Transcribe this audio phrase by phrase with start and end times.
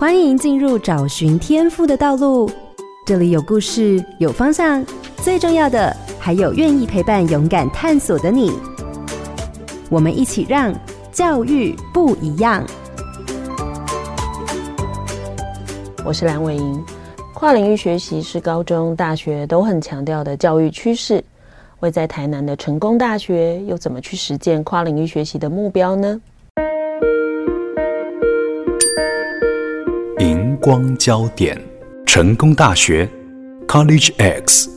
[0.00, 2.48] 欢迎进入找寻天赋的道路。
[3.04, 4.86] 这里有故事，有方向，
[5.16, 8.52] 最重要的还有愿意陪伴、勇敢探索的你。
[9.90, 10.72] 我们一起让
[11.10, 12.64] 教育不一样。
[16.04, 16.84] 我是蓝伟莹。
[17.34, 21.24] 跨领域学习是高中、大学都很强调的教育趋势。
[21.80, 26.20] 位在台南的成功大学又怎么去实践跨领域学习的目标呢？
[30.60, 31.56] 光焦点：
[32.04, 33.08] 成功大学
[33.68, 34.68] College X。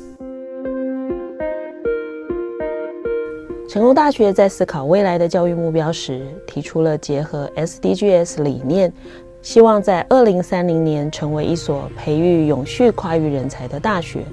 [3.67, 8.93] 成功大学在思考未来的教育目标时，提出了结合 SDGs 理念，
[9.41, 14.23] 希望在二零三零年成为一所培育永续跨域人才的大学。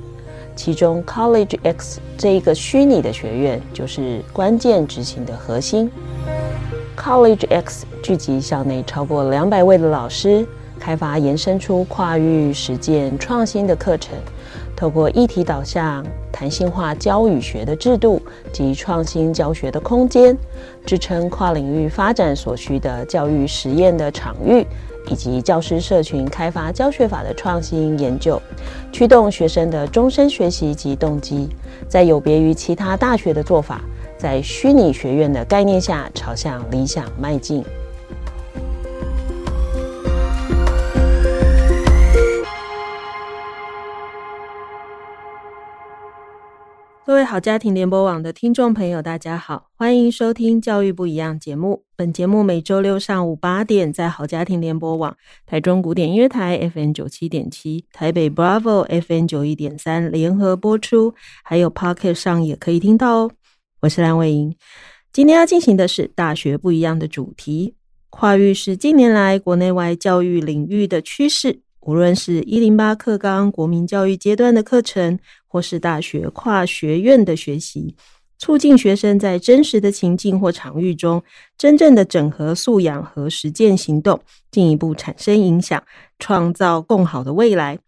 [0.55, 5.91] 其中，College X 这一个虚拟的学院就是关键执行的核心。
[6.95, 10.45] College X 聚集校内超过两百位的老师，
[10.79, 14.15] 开发延伸出跨域实践创新的课程，
[14.77, 18.23] 透过议题导向、弹性化教与学的制度
[18.53, 20.37] 及创新教学的空间，
[20.87, 24.67] 支撑跨领域发展所需的教育实验的场域。
[25.11, 28.39] 以及教师社群开发教学法的创新研究，
[28.93, 31.49] 驱动学生的终身学习及动机，
[31.89, 33.81] 在有别于其他大学的做法，
[34.19, 37.65] 在虚拟学院的概念下，朝向理想迈进。
[47.19, 51.83] 位好家庭联播网的听众朋友，大家好，欢迎收听《教育不一样》节目。
[51.97, 63.31] 本节目每周六上午八点在好家庭联播网、台中古典音乐台 FM 九七点七、台北 Bravo FM 九一点三联合播出，还有 Pocket 上也可以听到哦。
[63.81, 64.55] 我是蓝伟莹，
[65.13, 67.75] 今天要进行的是“大学不一样”的主题。
[68.11, 71.63] 跨域是近年来国内外教育领域的趋势。
[71.89, 77.97] 无论是一零八课纲国民教育阶段的课程，或是大学跨学院的学习，
[78.37, 81.23] 促进学生在真实的情境或场域中，
[81.57, 85.83] 真正的整合素养和实践行动，进一步产生影响，
[86.19, 87.79] 创造更好的未来。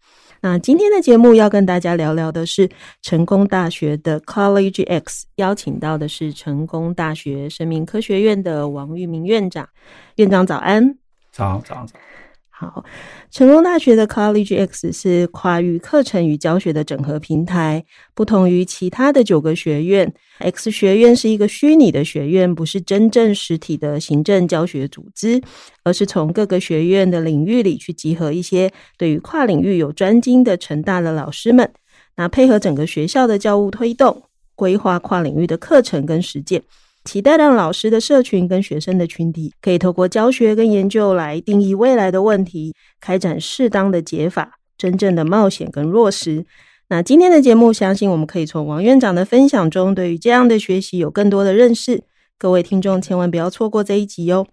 [0.41, 2.67] 那今天的节目要跟大家聊聊的是
[3.03, 9.69] 成功大学的 College X，邀请到的是成功大学生命科学院的王玉明院长。
[10.15, 10.97] 院长早安。
[11.31, 11.99] 早早早。
[12.61, 12.85] 好，
[13.31, 17.83] 成功大学的 College X 是跨域课程与教学的整合平台。
[18.13, 25.41] 不同于其他的九个学院，X 学院是一个虚拟的学院，不是真正实体的行政教学组织，
[25.83, 31.67] 而是从各个学院的领域里去集合一些对于跨领域有专精的成大的老师们，
[32.15, 34.21] 那配合整个学校的教务推动，
[34.53, 36.61] 规划跨领域的课程跟实践。
[37.03, 46.45] 期待让老师的社群跟学生的群体，可以透过教学跟研究来定义未来的问题，开展适当的解法，真正的冒险跟落实。
[46.89, 52.03] 那今天的节目，相信我们可以从王院长的分享中，对于这样的学习有更多的认识。
[52.37, 54.45] 各位听众千万不要错过这一集哦。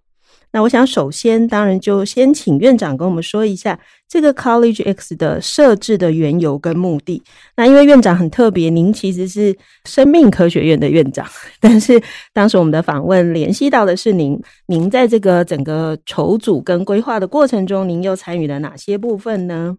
[0.50, 3.78] 那我想，首先当然就先请院长跟我们说一下
[4.08, 7.22] 这个 College X 的设置的缘由跟目的。
[7.54, 9.54] 那因为院长很特别，您其实是
[9.84, 11.26] 生命科学院的院长，
[11.60, 19.76] 但是当时我们的访问联系到的是您，您在这个整个筹组跟规划的过程中，您又参与了哪些部分呢？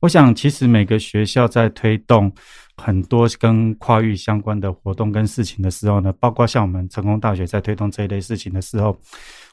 [0.00, 2.30] 我想其实每个学校在推动
[2.76, 8.94] 很多跟跨域相关的活动跟事情的时候呢，包括像我们成功大学在推动这一类事情的时候。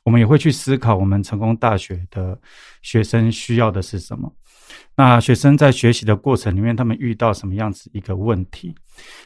[0.03, 2.39] 我们也会去思考，我们成功大学的
[2.81, 4.33] 学生需要的是什么？
[4.95, 8.73] 那学生在学习的过程里面，他们遇到什么样子一个问题？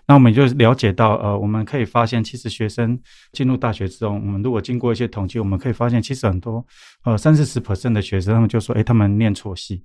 [0.08, 3.00] 那我们就了解到，呃，我们可以发现，其实学生
[3.32, 6.66] 进入大学之后，我们如果经过一些统计，我们可以发现，其实很多，
[7.04, 9.84] 呃，三四十 percent 的学生，他们就说，诶，他们念错系。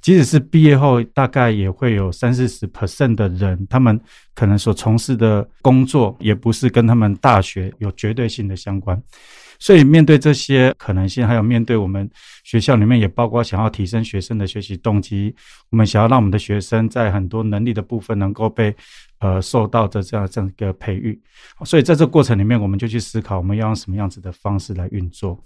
[0.00, 4.00] 即使是毕业后，大概也会有三四十 percent 的人，他们
[4.34, 9.02] 可能所从事的工作，也不是跟他们大学有绝对性的相关。
[9.58, 12.08] 所以，面对这些可能性，还有面对我们
[12.44, 15.34] 学校里面也包括想要提升学生的学习动机，
[15.70, 18.74] 我们想要让我们的学生在很多能力的部分能够被
[19.18, 21.20] 呃受到的这样这样一个培育。
[21.64, 25.38] 所以，在这过程里面，我们就去思考我们要用什么样子的方式来运作。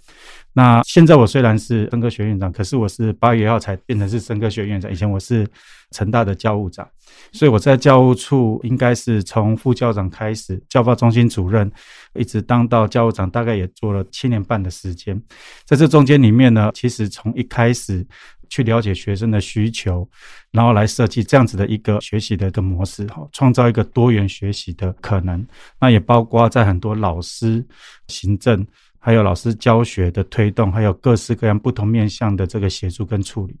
[0.53, 5.47] 那现在我虽然是生科学院长，可是我是八月一号才变成是生科学院长，以前我是
[5.91, 6.87] 成大的教务长。
[7.33, 11.69] 所以我在教务处应该是从副校长开始，教发中心主任，
[12.13, 15.21] 一直当到教务长，大概也做了七年半的时间。
[15.65, 18.05] 在这中间里面呢，其实从一开始
[18.51, 20.07] 去了解学生的需求，
[20.51, 25.43] 然后来设计这样子的一个学习的一个模式，哈，创造一个多元学习的可能。
[25.79, 27.65] 那也包括在很多老师、
[28.09, 28.63] 行政。
[29.03, 33.55] 还有老师教学的推动，还有各式各样不同面向的这个协助跟处理。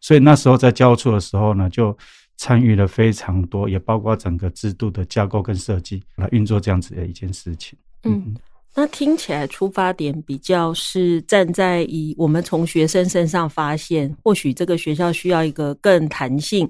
[0.00, 1.98] 所以那时候在教务处的时候呢，就
[2.36, 7.76] 参与了非常多，也包括整个制度的架构跟设计来运作这样子的一件事情。
[8.04, 8.36] 嗯，
[8.76, 16.68] 那听起来出发点比较是站在以我们从学生身上发现，或许这个学校需要一个更弹性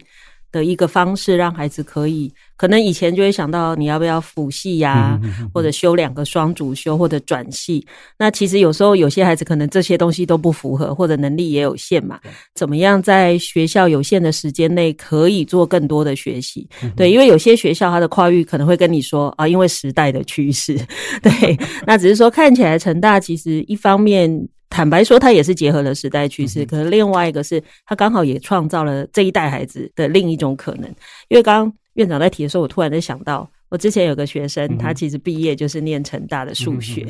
[0.55, 5.19] 的一个方式，让孩子可以可能以前就会想到你要不要辅系呀，
[5.53, 7.85] 或者修两个双主修或者转系。
[8.17, 12.21] 那其实有时候有些孩子可能这些东西都不符合，或者能力也有限嘛。
[12.55, 16.69] 怎么样在学校有限的时间内可以做更多的学习？
[16.95, 20.79] 对，因为有些学校它的跨域可能会跟你说啊，因为时代的趋势。
[21.21, 24.49] 对，那只是说看起来成大其实一方面。
[24.75, 30.91] 坦白说，他也是结合了时代趋势，可是另外一个是他刚好也创造了这一代孩子的另一种可能。
[31.29, 37.07] 因为刚刚院长在提的时候，我突然就想到，我之前有个学生，他其实毕业就是念成大的数学。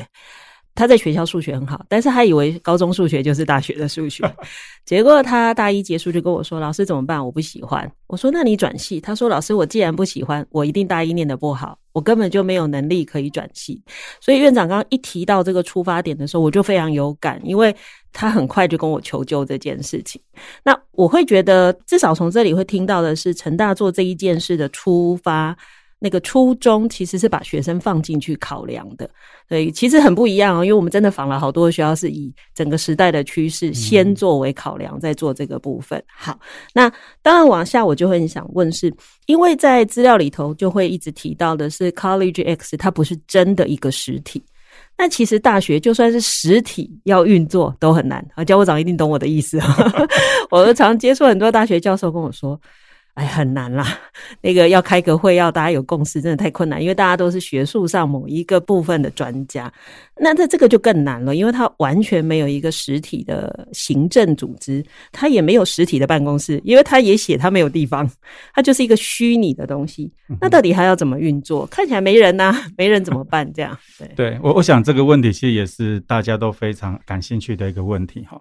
[0.74, 4.28] 他在学校数学很好，但是他以为高中数学就是大学的数学，
[4.84, 7.24] 结果他大一结束就跟我说：“老师怎么办？
[7.24, 13.80] 我不喜欢。”我说：“那你转系。”他说：“老师，我既然不喜欢，我一定大一念得不好，我根本就没有能力可以转系。”
[14.20, 17.74] 所以院长刚刚一提到这个出发点的时候，我就非常有感，因为
[18.12, 20.20] 他很快就跟我求救这件事情。
[20.64, 25.56] 那我会觉得，至少从这里会听到的是，成大做这一件事的出发。
[26.04, 29.08] 那个初衷其实是把学生放进去考量的，
[29.48, 30.62] 所以，其实很不一样哦。
[30.62, 36.04] 因为我们真的访了好多学校，是以整个时代的趋势先作为考量，再做这个部分。
[36.14, 36.38] 好，
[36.74, 36.92] 那
[37.22, 44.44] 当然往下我就会很想问是，是因为在资料里头就会一直提到的是 College X，它不是真的一个实体。
[44.98, 48.44] 那其实大学就算是实体要运作都很难啊。
[48.44, 49.58] 教务长一定懂我的意思，
[50.52, 52.60] 我都常接触很多大学教授跟我说。
[53.14, 53.86] 哎，很难啦！
[54.40, 59.72] 那个要开个会，要大家有共识，真的太困难，因为大家都是学术上某一个部分的专家。
[60.16, 68.10] 那这这个就更难了，因为它完全没有一个实体的行政组织，它也没有实体的办公室，因为它也写它没有地方，
[68.52, 70.12] 它就是一个虚拟的东西。
[70.40, 71.64] 那到底还要怎么运作？
[71.66, 73.48] 看起来没人呐、啊，没人怎么办？
[73.52, 78.40] 这样对 对，我我想这个问题其实也是大家都非常感兴趣的一个问题哈。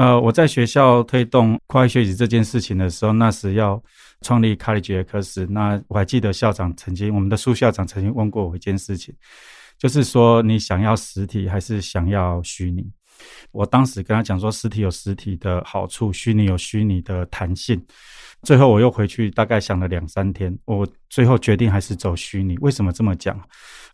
[0.00, 3.78] 呃，我在学校推动跨域学习这件事情的时候，那时要
[4.22, 9.14] 创立 College X，那我还记得校长曾经，我们的苏校长曾经问过我一件事情，
[9.76, 12.90] 就是说你想要实体还是想要虚拟？
[13.52, 17.78] 我当时跟他讲说，实体有实体的好处，虚拟有虚拟的弹性。
[18.42, 22.56] 最后我又回去大概想了两三天，我最后决定还是走虚拟。
[22.62, 23.38] 为什么这么讲？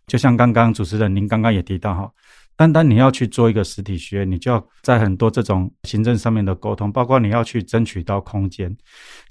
[0.07, 2.09] 就像刚刚主持人您刚刚也提到哈。
[2.57, 8.75] 单单你要去做一个实体学院，你就要在很多这种行政上面的沟通，包括你要去争取到空间，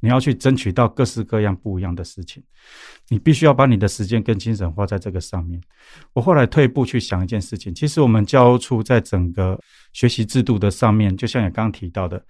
[0.00, 2.42] 你要去争取到各式各样不一样的事情，
[3.08, 5.60] 你必须要把你的时间跟精神花在这个上面。
[6.12, 9.60] 我后来退步去想一件事情，其实我们教务处在整个
[9.92, 12.24] 学习制度的上面，就像你刚刚提到的。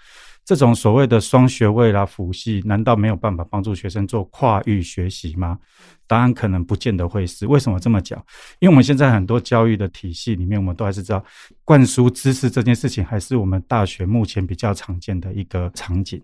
[0.47, 5.59] 这种所谓的双学位啦、辅系，难道没有办法帮助学生做跨域学习吗？
[6.07, 7.49] 答案可能不见得会是。
[7.49, 8.17] 为什么这么讲？
[8.61, 11.21] 因为我们现在很多教育的体系里面，我们都还是知道
[11.65, 16.23] 灌输知识这件事情，还是我们大学目前比较常见的一个场景。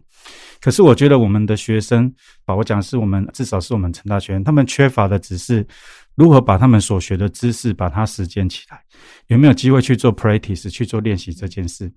[0.61, 2.15] 可是我觉得我们的学生，
[2.45, 5.67] 啊，我讲是我们至少是我们成大学生，他们缺乏的只是。
[6.15, 8.83] 如何把他们所学的知识把它实践起来？
[9.29, 11.91] 有没有机会去做 practice 去做练习这件事？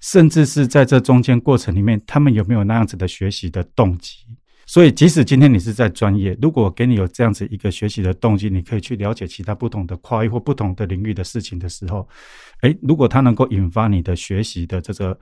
[0.00, 4.26] 甚至是在这中间过程里面，他们有没有那样子的学习的动机？
[4.66, 12.08] 所以，即使今天你是在专业，如果给你有这样子一个学习的动机，你可以去了解其他不同的跨域或不同的领域的事情的时候，
[12.62, 15.18] 诶，如果它能够引发你的学习的这个。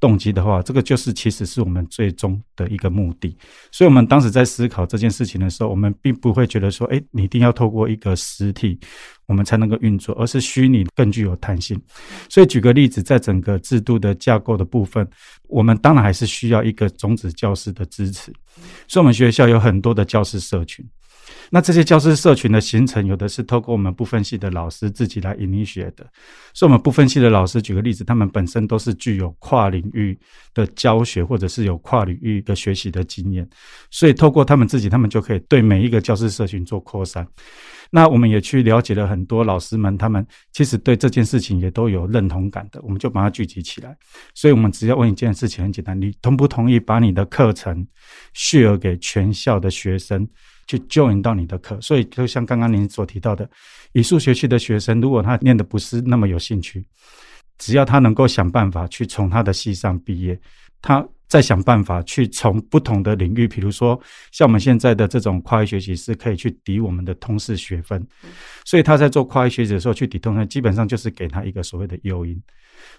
[0.00, 3.36] 动机的话，这个就是其实是我们最终的一个目的。
[3.70, 8.80] 所以，我们当时在思考这件事情的时候，我们并不会觉得说，诶，你一定要透过一个实体，
[9.26, 11.80] 我们才能够运作，而是虚拟更具有弹性。
[12.28, 15.06] 所以，举个例子，在整个制度的架构的部分，
[15.48, 18.32] 我们当然还是需要一个种子教师的支持。
[18.88, 20.82] 所以，我们学校有很多的教师社群。
[21.50, 26.06] 那这些教师社群的形成，有的是透过我们不分系的老师自己来 initiate 的。
[26.54, 30.18] 所以，我们不分系的老师，举个例子，他们本身都是具有跨领域
[30.54, 33.48] 的教学，或者是有跨领域的学习的经验。
[33.90, 37.26] 所以，透过他们自己，他们就可以对每一个教师社群做扩散。
[37.92, 42.80] 那我们也去了解了很多老师们，他们其实对这件事情也都有认同感的。
[42.82, 43.96] 我们就把它聚集起来。
[44.32, 47.84] 所以，我们只要问一件事情，很简单：你同不同意把你的课程
[48.34, 50.28] share 给全校的学生？
[50.70, 53.48] 去 join 到你的课，所以就像刚刚您所提到的，
[53.92, 56.86] 以数学系的学生，如果他念的不是那么有兴趣，
[57.58, 60.40] 只要他能够想办法去从他的系上毕业，
[60.80, 63.98] 他再想办法去从不同的领域，比如说
[64.32, 68.04] 像我们现在的这种跨域学习是可以去抵我们的通识学分，
[68.64, 72.38] 所以他在做跨域学习的时候去抵通识，基本上就是给他一个所谓的诱因。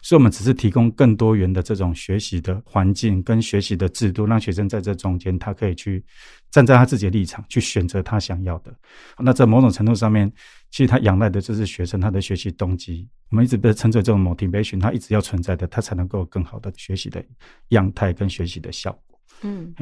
[0.04, 6.04] 所以，我们只是提供更多元的这种学习的环境跟学习的制度，让学生在这中间，他可以去
[6.52, 8.72] 站在他自己的立场去选择他想要的。
[9.18, 10.32] 那在某种程度上面，
[10.72, 13.08] 其实他仰赖的就是学生他的学习动机。
[13.30, 17.24] 我们一直被称作这种 motivation，他一直要存在的，他才能够有更好的学习的
[17.70, 19.20] 样态跟学习的效果。
[19.42, 19.74] 嗯，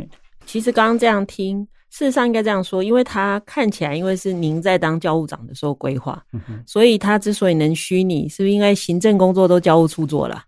[0.46, 1.68] 其实刚刚这样听。
[1.92, 10.44] 事实上应该这样说，因为他看起来，因为是您在当教务长的时候规划，嗯、所以他之所以能虚拟，是不是因为行政工作都教务处做了？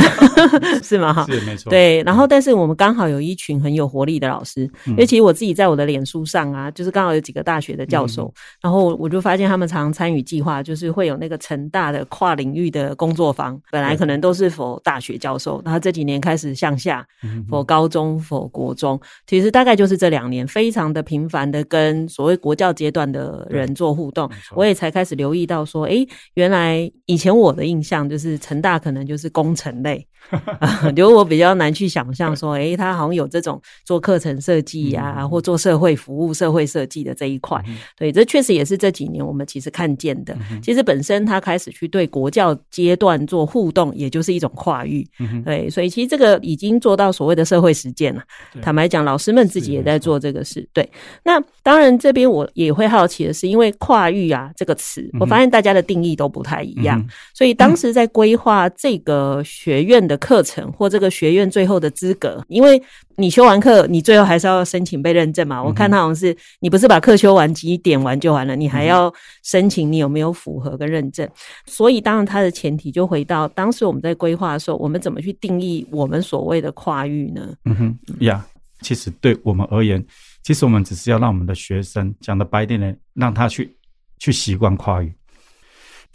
[0.82, 1.12] 是吗？
[1.12, 1.70] 哈，是没错。
[1.70, 17.06] 对，然后但是我们刚好有一群很有活力的老师，嗯、因为其实我自己在我的脸书上啊，就是刚好有几个大学的教授，嗯、然后我就发现他们常常参与计划，就是会有那个成大的跨领域的工作坊，本来可能都是 for 大学教授，然后这几年开始向下
[17.48, 29.76] for 高中 for 国中，其实大概就是这两年非常的频繁的跟所谓国教阶段的人做互动，我也才开始留意到说，哎，原来以前我的印象就是成大可能就是工程。
[29.86, 30.06] 类，
[30.96, 37.62] 就我比较难去想象说，诶，他好像有这种做课程设计呀，或做社会服务、社会设计的这一块。
[37.96, 40.36] 对，这确实也是这几年我们其实看见的。
[40.60, 45.06] 其实本身他开始去对国教阶段做互动，也就是一种跨域。
[45.44, 48.22] 对，所以其实这个已经做到所谓的社会实践了。
[48.60, 50.68] 坦白讲，老师们自己也在做这个事。
[50.72, 50.88] 对，
[51.22, 57.00] 那当然这边我也会好奇的是，因为跨域啊这个词，我发现大家的定义都不太一样，
[57.32, 59.86] 所以当时在规划这个学。
[59.86, 62.82] 院的课程或这个学院最后的资格，因为
[63.16, 65.62] 你修完课，你最后还是要申请被认证嘛。
[65.62, 69.12] 我看他好像是你不是把课修完几点完就完了，你还要
[69.44, 71.28] 申请你有没有符合跟认证。
[71.66, 77.54] 所以当然它的前提就回到当时我们在规划的时候，我们怎么去定义我们所谓的跨域呢？
[77.64, 78.44] 嗯哼，呀，
[78.80, 80.04] 其实对我们而言，
[80.42, 83.76] 其实我们只是要让我们的学生讲的白一点点，让他去
[84.18, 85.12] 去习惯跨域。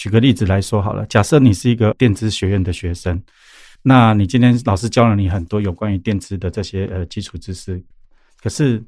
[0.02, 3.22] 举个例子来说好了，假设你是一个电资学院的学生。
[3.84, 7.80] 那你今天老师教了你很多有关于电子的这些呃基础知识，
[8.42, 8.84] 可是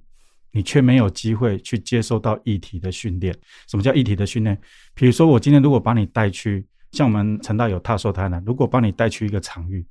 [0.51, 3.31] 你却没有机会去接受到议题的训练。
[3.67, 4.59] 什么叫议题的训练？
[4.95, 9.85] 比如说我今天如果把你带去，像我们成大有踏硕台南，如果把你带去一个场域，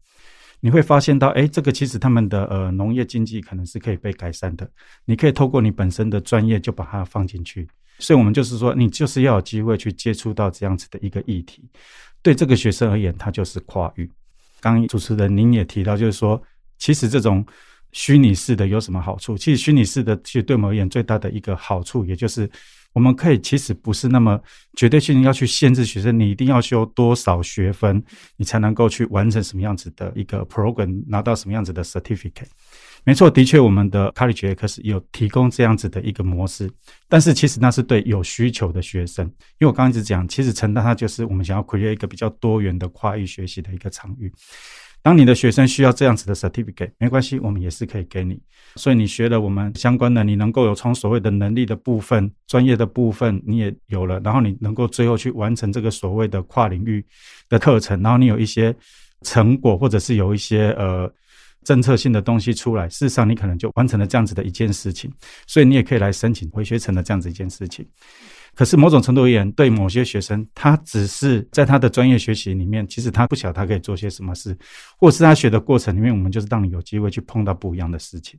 [0.59, 4.69] 你会发现到，哎，这个其实他们的呃农业经济可能是可以被改善的。
[5.05, 7.69] 你可以透过你本身的专业就把它放进去。
[7.99, 11.63] 所以我们就是说，你就是要有机会去接触到这样子的一个议题。
[12.21, 14.11] 对这个学生而言，它就是跨域。
[14.61, 16.41] 刚刚主持人您也提到，就是说，
[16.79, 17.45] 其实这种
[17.93, 19.37] 虚拟式的有什么好处？
[19.37, 22.49] 其实虚拟式的，其实对我们而言最大的一个好处，也就是
[22.93, 24.41] 我们可以其实不是那么
[24.77, 28.03] 绝对性要去限制学生，你一定要修多少学分，
[28.37, 32.51] 你才能够去完成什么样子的一个 program，拿到什么样子的 certificate。
[33.04, 36.71] 没错，的确，我们的 College X 有提供这样子的一个模式，
[37.09, 39.26] 但是其实那是对有需求的学生。
[39.59, 44.32] 因为我刚一直讲，其实承担它就是我们想要 create 一个比较多元的跨域学习的一个场域。
[45.02, 48.40] 当你的学生需要这样子的 certificate，没关系，我们也是可以给你。
[48.76, 57.04] 所以你学了我们相关的，你能够有从所谓的能力的部分、专业的部分，你也有了，然后你能够最后去完成这个所谓的跨领域
[57.49, 58.73] 的课程，然后你有一些
[59.23, 61.12] 成果，或者是有一些呃。
[61.64, 65.11] 政策性的东西出来，事实上你可能就完成了这样子的一件事情，
[65.47, 67.87] 所以你也可以来申请回学成的这样子一件事情。
[68.54, 74.54] 可是某种程度而言，对某些学生，他只是在他的专业学习里面，其实他不晓得他可以做些什么事，
[74.99, 78.38] 或是他学的过程里面，我们就是让你有机会去碰到不一样的事情。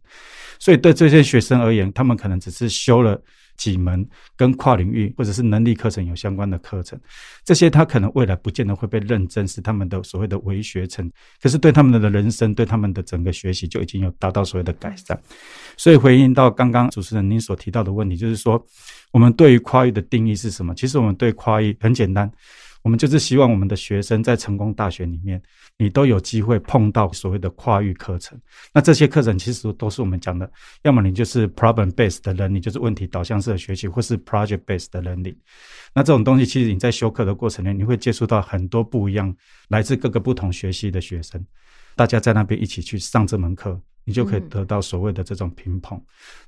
[0.60, 3.20] 所以对这些学生而言，他们可能只是修了。
[3.58, 4.06] 几门
[4.36, 7.00] 跟跨领域或者是能力课程有相关的课程，
[7.44, 15.20] 这些他可能未来不见得会被认证是他们的所谓的微学程，可是对他们的人生、对他们的整个学习就已经有达到所谓的改善。
[15.78, 18.64] 所以回应到刚刚主持人您所提到的问题，就是说
[19.12, 20.74] 我们对于跨域的定义是什么？
[20.76, 22.32] 其实我们对跨域很简单。
[22.84, 25.42] 我们就是希望我们的学生在成功大学里面，
[25.78, 28.40] 你都有机会碰到所谓的跨域课程。
[28.74, 30.52] 那这些课程其实都是我们讲的，
[30.84, 35.36] 要么你就是 problem based 的能力，就是问题导向式的学习，或是 project based 的能力。
[35.96, 39.34] 那这种东西其实你在修课的过程内，你会接触到很多不一样、
[39.70, 41.44] 来自各个不同学系的学生，
[41.96, 43.82] 大家在那边一起去上这门课。
[44.06, 46.02] 你就可以得到所谓的这种拼碰，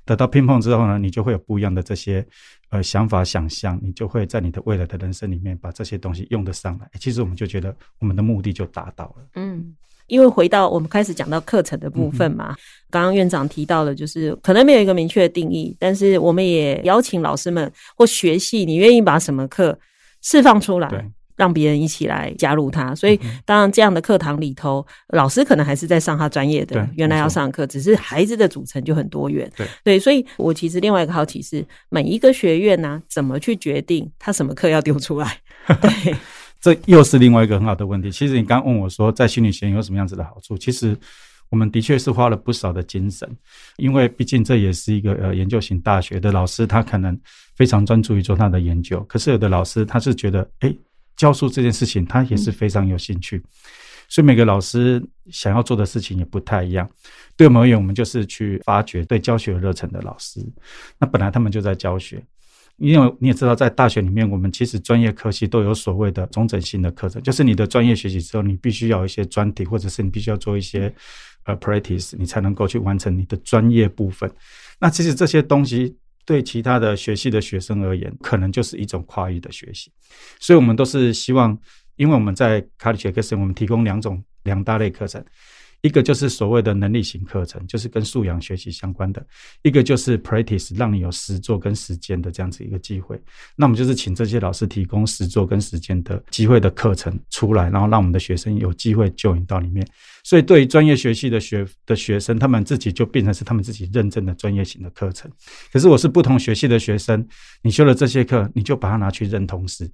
[0.04, 2.26] 得到拼碰之后呢，你就会有不一样的这些
[2.70, 6.90] 呃想法、想象，你就会在你的未来的人生里面把这些东西用得上来。
[7.00, 9.26] 其实我们就觉得我们的目的就达到了。
[9.36, 9.74] 嗯，
[10.06, 12.54] 因为回到我们开始讲到课程的部分嘛，
[12.90, 19.78] 刚刚院长提到的，就是可能没有一个明确的定义，但是我们也邀请老师们或学系，你愿意把什么课
[20.22, 20.88] 释放出来？
[21.36, 22.94] 让别人一起来加入他。
[22.94, 29.50] 所以，当然这样的课堂里头，老师可能还是在上他专业的原来要上课，只是孩子的组成就很多元。
[29.56, 35.38] 对对，所以我其实另外一个好奇是，每一个学院呢、啊，怎么去决定他什么课要丢出来？
[35.80, 36.16] 对，
[36.60, 38.10] 这又是另外一个很好的问题。
[38.10, 40.56] 其实你刚问我说，在心理学院有什么样子的好处？
[40.58, 40.96] 其实。
[41.48, 43.24] 我们的确是花了不少的精神，
[43.76, 47.16] 因为毕竟这也是一个呃研究型大学的老师，他可能
[47.54, 48.98] 非常专注于做他的研究。
[49.04, 50.76] 可是有的老师他是觉得，诶，
[51.16, 53.42] 教书这件事情他也是非常有兴趣，
[54.08, 56.88] 所以每个老师想要做的事情也不太一样。
[57.36, 60.40] 对我们而言，我们就是去发掘对教学有热忱的老师。
[60.98, 62.22] 那本来他们就在教学。
[62.78, 70.94] 因为你也知道，在大学里面，我们其实专业科系都有所谓的中整性的课程，就是你的专业学习之后，你必须要有一些专题，或者是你必须要做一些
[71.44, 74.30] 呃 practice，你才能够去完成你的专业部分。
[74.78, 75.96] 那其实这些东西
[76.26, 79.90] 对其他的学系的学生而言，可能就是一种跨域的学习。
[80.40, 81.56] 所以我们都是希望，
[81.94, 85.24] 因为我们在卡里杰克森我们提供两种两大类课程。
[85.86, 89.22] 一个就是所谓的能力型课程，就是跟素养学习相关的；
[89.62, 93.18] 一个就是 practice，让你有实作跟实践的这样子一个机会。
[93.54, 99.86] 那我们就是请这些老师提供实作跟实践的机会的课程出来，然后让我们的学生有机会 join 到里面。
[100.24, 105.30] 所以，对于专业学系的学的学生，他们自己就变成是他们自己认证的专业型的课程。
[105.72, 107.24] 可是，我是不同学系的学生，
[107.62, 109.88] 你修了这些课，你就把它拿去认同时。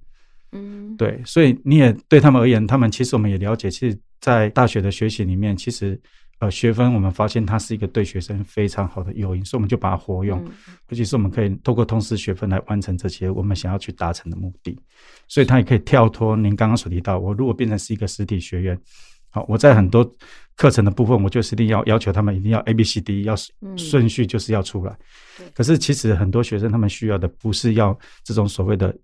[0.53, 5.99] 嗯，对，所以你也对他们而言，他们其实我们也了解，其实，在大学的学习里面，其实
[6.39, 10.39] 呃学分我们发现它是一个对学生非常好的诱因，所以我们就把它活用，
[10.89, 14.77] 尤其是我们可以透过通识学分来完成这些我们想要去达成的目的，
[15.27, 18.79] 所以它也可以跳脱您刚刚所提到，我如果变成是一个实体学院，
[19.29, 20.09] 好，我在很多
[20.55, 23.35] 课程的部分，我就是一定要要求他们一定要 A B C D 要
[23.75, 24.95] 顺序就是要出来，
[25.53, 28.95] 可是其实很多学生他们需要的不是要这种所谓的。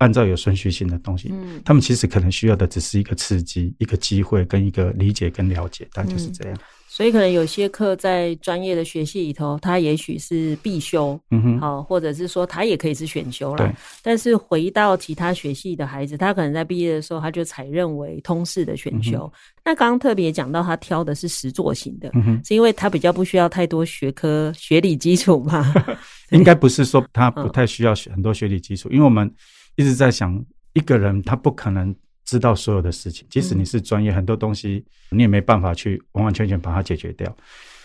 [0.00, 6.58] 按照有顺序性的东西，嗯，他们其实可能需要的只是一个刺激、一个机会跟一个理解跟了解，但就是这样。
[6.88, 13.72] 所以可能有些课在专业的学系里头，它也许是必修，嗯哼，好，或者是说它也可以是选修啦。
[14.02, 19.32] 但是回到其他学系的孩子，他可能在毕业的时候，他就才认为通识的选修。
[19.64, 22.10] 那刚刚特别讲到，他挑的是实作型的，
[22.44, 25.72] 是因为他比较不需要太多学科学理基础嘛？
[26.32, 29.32] 应该不是说他不太需要很多学理基础，因为我们。
[29.80, 31.94] 一直在想，一个人他不可能
[32.26, 37.34] 知道所有的事情，即使你是专业，很多东西你也没办法去完完全全把它解决掉。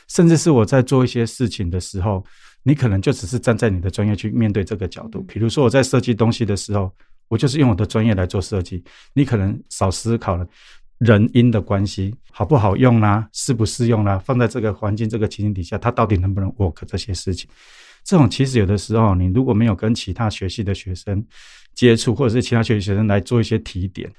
[0.10, 2.22] 甚至是我在做一些事情的时候，
[2.64, 5.22] 你可能就只是站在你的专业去面对这个角度。
[5.22, 6.92] 比如说我在设计东西的时候，
[7.30, 10.46] 我就是用我的专业来做设计，你可能少思考了
[10.98, 17.50] 人因的关系，好不好用啦，适不适用啦，放在这个环境、这个情形底下，它到底能不能 work 这些事情。
[18.06, 21.26] 这种其实有的时候，你如果没有跟其他学系的学生
[21.74, 24.10] 接触，或者是其他学习学生来做一些提点，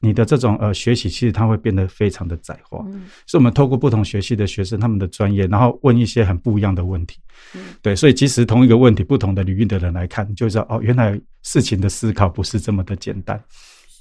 [0.00, 2.82] 你的这种呃学习其实它会变得非常的窄化。
[2.86, 7.20] 嗯，所以我们透过不同学系的学生他们的专业，然后问一些很不一样的问题。
[7.54, 13.38] 嗯，对，所以即使同一个问题，不同的领域的人来看，就知道哦，原来事情的思考不是这么的简单。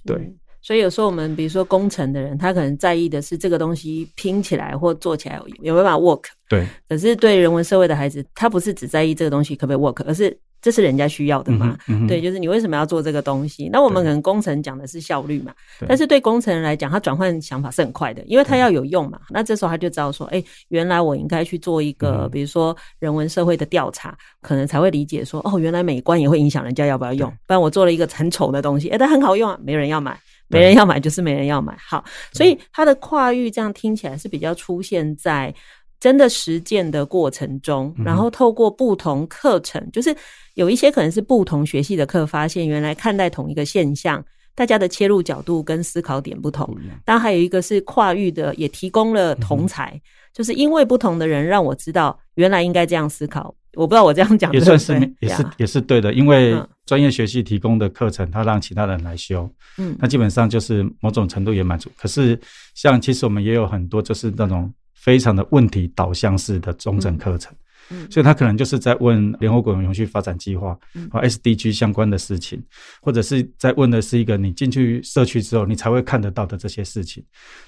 [0.05, 0.33] 对。
[0.63, 6.23] 所以有时候我们比如说工程的人，他可能在意的是这个东西拼起来或做起来有没有办法 work。
[6.47, 6.65] 对。
[6.87, 11.77] 可是对人文社会的孩子，他不是只在意这个东西可不可以 work，而是这是人家需要的嘛。
[11.89, 13.67] 嗯嗯、对，就是你为什么要做这个东西？
[13.73, 15.53] 那我们可能工程讲的是效率嘛。
[15.85, 19.19] 但是对工程人来讲，他转换想法是很快的，因为他要有用嘛。
[19.29, 27.29] 那这时候他就知道说，哎、欸，原来我应该去做一个，比如说人文社会的调查，可能才会理解说，哦，原来美观也会影响人家要不要用。
[27.45, 30.17] 不然我做了一个很丑的东西，哎、欸，但很好用啊，没人要买。
[30.53, 31.75] 没人要买，就是没人要买。
[31.77, 35.53] 好，所以它的跨域这样听起来是比较出现在
[35.99, 40.15] 真的实践的过程中，然后透过不同课程，就是
[40.55, 46.77] 有一些可能是不同学系的课，发现原来看待同一个现象，大家的切入角度跟思考点不同。
[47.05, 49.99] 当然还有一个是跨域的，也提供了同才，
[50.33, 53.55] 就是因为不同的人让我知道原来应该这样思考。
[53.75, 61.89] 我不知道我这样讲也算是也是也是对的，因为专业学系提供的课程，他让其他人来修，嗯，那基本上就是某种程度也满足。
[61.97, 62.37] 可是
[62.75, 67.55] 像其实我们也有很多就是那种非常的问题导向式的中正课程，
[67.89, 70.77] 嗯，所以他可能就是在问联合国永续发展计划
[71.09, 72.61] 和 SDG 相关的事情，
[73.01, 77.23] 或者是在问的是一个你进去社区之后你才会看得到的这些事情。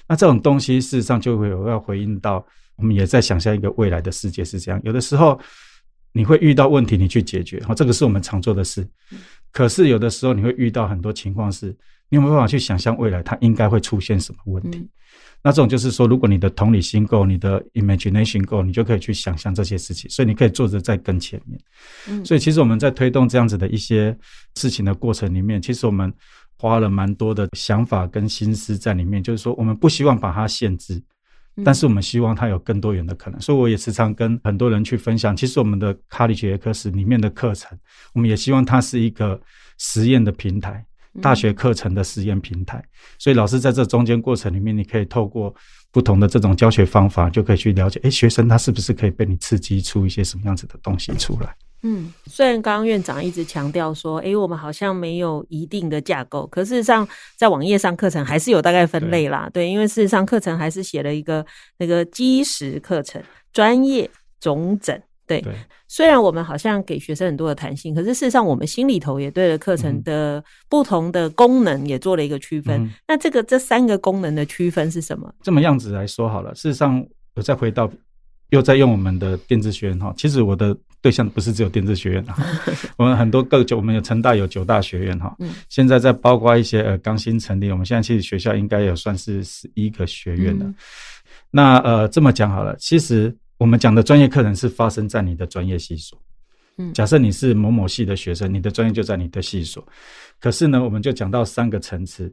[0.06, 2.44] 那这种东西事实上就会有要回应到，
[2.76, 5.40] 我们也在想象一个未来的世界是这样，有的时候。
[6.16, 8.88] 你会遇到问题，你去解决，好，这个是我们常做的事。
[9.52, 11.66] 可是有的时候你会遇到很多情况，是
[12.08, 14.88] 你有没有办法去想象未来它应该会出现什么问题？
[15.42, 20.10] 那这种就是说，如果你的同理心够，你的 imagination 够，你就可以去想象这些事情。
[20.10, 22.24] 所以你可以坐着在更前面。
[22.24, 24.16] 所以其实我们在推动这样子的一些
[24.56, 26.12] 事情的过程里面，其实我们
[26.58, 31.00] 花了蛮多的想法跟心思在里面，就是说我们不希望把它限制，
[31.64, 33.40] 但是我们希望它有更多元的可能。
[33.40, 37.78] 所以我也时常跟很多人去分享，其实我们的 College X 里面的课程，
[38.12, 39.40] 我们也希望它是一个
[39.78, 40.84] 实验的平台，
[41.22, 42.84] 大学课程的实验平台。
[43.18, 45.54] 所以老师在这中间过程里面，你可以透过
[45.96, 51.56] 不同的这种教学方法，就可以去了解，诶，学生他是不是可以被你刺激出一些什么样子的东西出来。
[51.84, 59.48] 嗯，虽然刚刚院长一直强调说，诶，我们好像没有一定的架构，可事实上在网页上课程还是有大概分类啦。
[59.50, 61.46] 对，对，因为事实上课程还是写了一个
[61.78, 65.00] 那个基石课程、专业、总整。
[65.26, 65.54] 对，对，
[65.88, 72.80] 虽然我们好像给学生很多的弹性，可是事实上我们心里头也对了课程的不同的功能也做了一个区分。
[72.82, 75.32] 嗯、那这个这三个功能的区分是什么？
[75.42, 76.54] 这么样子来说好了。
[76.54, 77.90] 事实上，我再回到。
[78.50, 82.36] 又在用我们的电子学院哈，其实我的对象不是只有电子学院啊，
[82.96, 85.36] 我们很多各就我们有成大有九大学院哈，
[85.68, 90.72] 现在在包括一些呃刚新成立，我们现在其实学校应该有算是十一个学院了。
[91.50, 96.20] 那呃这么讲好了，其实我们讲的专业课程是发生在你的专业系所。
[96.78, 99.86] 嗯，假设你是某某系的学生，你的专业就在你的系所。
[100.38, 102.30] 可是呢，我们就讲到三个层次，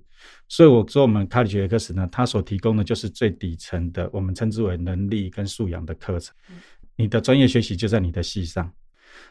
[0.49, 6.35] 所以我说我们 College X 呢，它所提供的就是最底层的，我们称之为能力跟素养的课程。
[6.97, 8.69] 你的专业学习就在你的系上，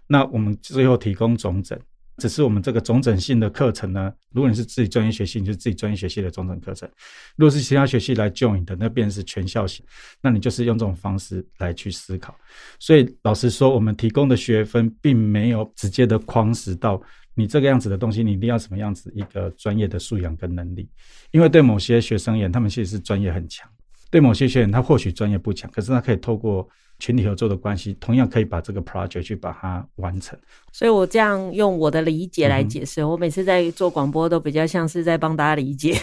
[0.06, 1.78] 那我们最后提供总整。
[2.18, 6.88] 只是我们这个总整性的课程呢，如果你是自己专业学系，你就是自己专业学系的总整课程；
[7.36, 9.84] 如果是其他学系来 join 的，那便是全校型。
[10.20, 12.36] 那你就是用这种方式来去思考。
[12.78, 17.00] 所以老实说，我们提供的学分并没有直接的框死到
[17.34, 20.88] 你这个样子的东西，你一定要什么样子一个专业的素养跟能力。
[21.30, 23.66] 因为对某些学生而言，他们其实是专业很强；
[24.10, 26.68] 对某些学员，他或许专业不强，可是他可以透过。
[27.02, 30.38] 群体合作的关系，同样可以把这个 project 去把它完成。
[30.70, 35.96] 所以我这样用我的理解来解释，嗯、我每次在做广播都比较像是在帮大家理解。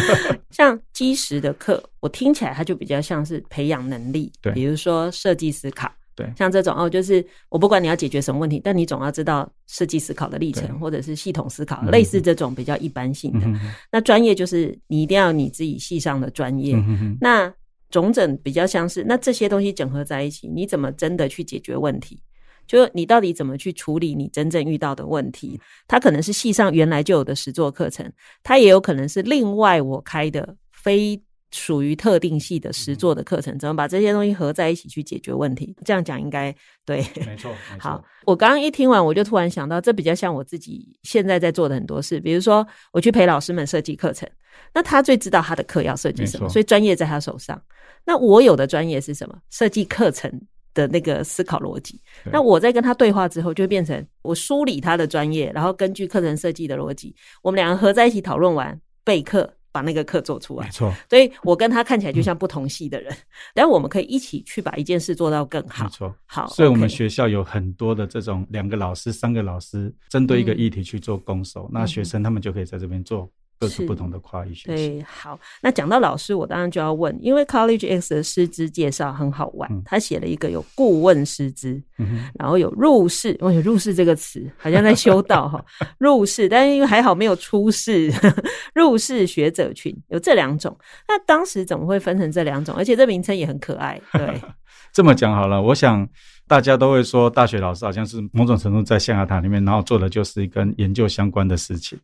[0.50, 13.40] 像基石的课，我听起来它就比较像是培养能力，对，比如说设计思考，对，像这种哦，就是我不管你要解决什么问题，但你总要知道设计思考的历程，或者是系统思考，类似这种比较一般性的。
[13.44, 13.60] 嗯、
[13.92, 17.52] 那专业就是你一定要你自己系上的专业，嗯、那。
[17.90, 22.20] 种种比较相似，那这些东西整合在一起，你怎么真的去解决问题？
[22.66, 25.58] 就你到底怎么去处理你真正遇到的问题？
[25.86, 31.18] 它可能是系上原来就有的十座课程，它也有可能是另外我开的非
[31.52, 33.58] 属于特定系的实作的课程。
[33.58, 35.74] 怎么把这些东西合在一起去解决问题？
[35.84, 37.52] 这样讲应该对，没错。
[37.78, 44.28] 好，我刚刚一听完，我就突然想到，这比较像我自己现在在做的很多事，比如说我去陪老师们设计课程。
[44.74, 47.60] 那他最知道他的课要设计什么，所以专业在他手上。
[48.04, 49.38] 那我有的专业是什么？
[49.50, 50.30] 设计课程
[50.74, 52.00] 的那个思考逻辑。
[52.32, 60.66] 那我在跟他对话之后，就会变成我梳理他的专业，然后根据课程设计的逻辑，我们两个合在一起讨论完备课，把那个课做出来。
[60.66, 60.92] 没错。
[61.08, 63.18] 所以我跟他看起来就像不同系的人，嗯、
[63.54, 65.84] 但我们可以一起去把一件事做到更好。
[65.84, 66.14] 没错。
[66.26, 73.30] 好，所以我们学校有很多的这种两个老师、三个老师针对一个议题去做攻守，嗯、那学生他们就可以在这边做。
[73.58, 74.88] 各个不同的跨域学习。
[74.88, 85.64] 对，好，那讲到老师，我当然就要问，因为 College X 的师资介绍很好玩，嗯、他写了一个有顾问师资，嗯、然后有入世，我有入世这个词，好像在修道哈，
[85.98, 88.12] 入世，但是因为还好没有出世，
[88.74, 92.74] 入世学者群有这两种，那当时怎么会分成这两种？
[92.76, 94.40] 而且这名称也很可爱，对，
[94.92, 96.08] 这么讲好了，我想
[96.46, 101.98] 大家都会说，大学老师好像是某种程度在象牙塔里面，然后做的就是跟研究相关的事情。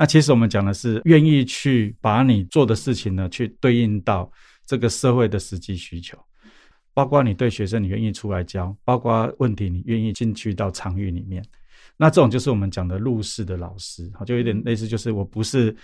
[0.00, 4.30] 那其实我们讲的是愿意去把你做的事情呢，去对应到
[4.64, 6.16] 这个社会的实际需求，
[6.94, 11.44] 包括你对学生你愿意出来教，包括问题你愿意进去到场域里面。
[11.96, 15.74] 那这种就是我们讲的入世的老师，好，就有点类似，就是我不是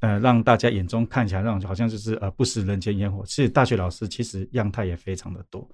[0.00, 3.24] 呃让大家眼中看起来那种好像就是呃不食人间烟火。
[3.24, 5.66] 其实大学老师其实样态也非常的多，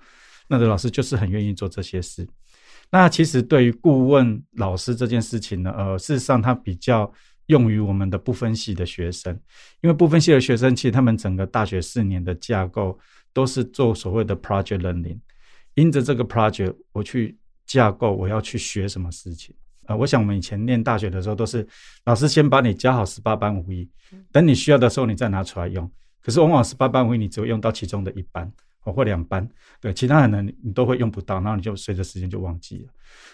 [0.47, 2.25] 那个老师就是很愿意做这些事。
[2.89, 7.13] 那其实对于顾问老师这件事情呢，呃，事实上他比较。
[7.51, 9.39] 用于我们的不分系的学生，
[9.83, 12.97] 因为不分系的学生，其实他们整个大学四年的架构
[13.33, 15.19] 都是做所谓的 project learning，
[15.75, 17.37] 因着这个 project，我去
[17.67, 19.55] 架构我要去学什么事情。
[19.87, 21.67] 呃，我想我们以前念大学的时候，都是
[22.05, 23.91] 老师先把你教好十八般武艺，
[24.31, 25.91] 等你需要的时候你再拿出来用。
[26.23, 28.51] 可是往往十八般武艺你只会用到其中的一般。
[28.81, 29.49] 或两班，
[29.81, 32.89] 对，其他人呢，你都会用不到，然后你就随着时间就忘记了。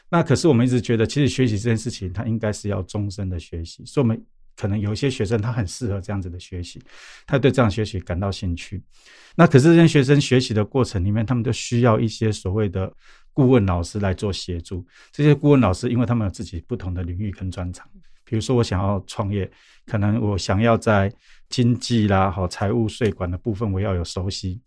[0.08, 3.84] 那可是我们一直觉得，其实学习这件事情，它应该是要终身的学习。
[3.84, 4.24] 所以，我们
[4.56, 6.80] 可能有一些学生，他很适合这样子的学习，
[7.26, 8.82] 他对这样学习感到兴趣。
[9.36, 12.90] 那可是这些学生学习的过程里面，他们都需要一些所谓的
[13.32, 14.86] 顾问老师来做协助。
[15.12, 17.86] 这些顾问老师，因为他们有自己不同的领域跟专长，
[18.24, 19.50] 比如说我想要创业，
[19.84, 21.12] 可能我想要在
[21.50, 24.60] 经济啦、好财务、税管的部分，我要有熟悉。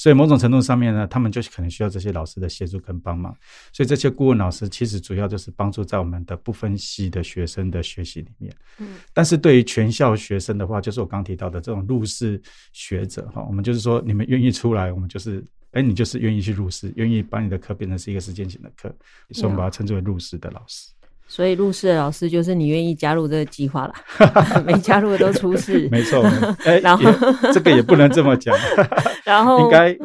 [0.00, 3.36] 所以某种程度上面呢，他们就可能需要这些老师的协助跟帮忙。
[3.70, 8.50] 所以这些顾问老师其实主要就是帮助在我们的不分系的学生的学习里面。
[8.78, 12.40] 嗯，但是对于全校学生的话，就是我刚提到的这种入试
[12.72, 15.44] 学者哈，我们就是说你们愿意出来，我们就是。
[15.72, 18.92] 哎，你就是愿意去入试，愿意把你的课变成是一个实践型的课，
[19.30, 20.88] 所以我们把它称之为入试的老师。
[21.30, 23.94] 所以入世的老师就是你愿意加入这个计划啦，
[24.66, 25.88] 没加入的都出事。
[25.88, 26.20] 没错，
[26.64, 27.08] 哎， 然后
[27.52, 28.52] 这个也不能这么讲。
[29.24, 29.96] 然后应该，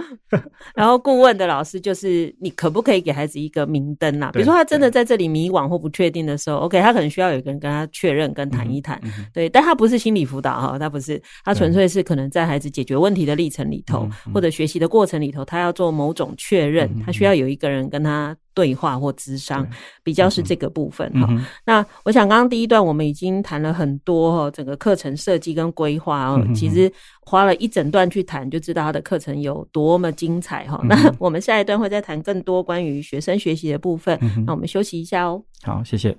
[0.75, 4.29] 然后顾问的老师就是你可不可以给孩子一个明灯啊？
[4.33, 8.99] 比如说他真的在这里迷惘或不确定的时候，OK，他可能需要有一个人跟他确认跟谈一谈。
[9.01, 18.35] 嗯嗯、对，但他不是心理辅导哈，他不是，他纯粹是可能在孩子解决问题的历程里头，或者学习的过程里头，他要做某种确认，他需要有一个人跟他。
[18.55, 19.67] 对话或咨商
[20.01, 21.27] 比较是这个部分哈。
[21.29, 26.91] 嗯、那我想刚刚第一段我们已经谈了很多哈，整个课程设计跟规划其实
[27.21, 30.79] 花了一整段去谈，就知道他的课程有多么精彩哈。
[30.83, 34.17] 嗯、那我们下一段会再谈更多关于学生学习的部分。
[34.21, 35.43] 嗯、那我们休息一下哦。
[35.61, 36.17] 好，谢谢。